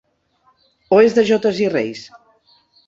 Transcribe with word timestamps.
O 0.97 0.99
és 1.09 1.19
de 1.19 1.27
jotes 1.31 1.63
i 1.67 1.71
reis? 1.79 2.05